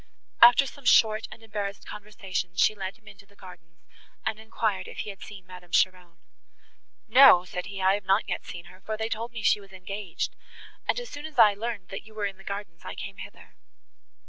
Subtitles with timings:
[0.41, 3.83] After some short and embarrassed conversation, she led him into the gardens,
[4.25, 6.17] and enquired if he had seen Madame Cheron.
[7.07, 9.71] "No," said he, "I have not yet seen her, for they told me she was
[9.71, 10.35] engaged,
[10.87, 13.53] and as soon as I learned that you were in the gardens, I came hither."